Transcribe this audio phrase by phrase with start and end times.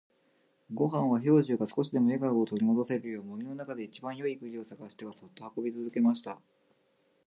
[0.73, 6.39] ごんは兵十が少しでも笑顔を取り戻せるよう、森の中で一番よい栗を探してはそっと運び続けました。